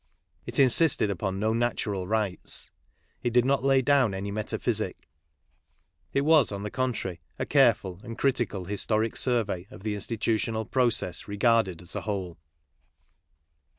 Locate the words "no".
1.39-1.53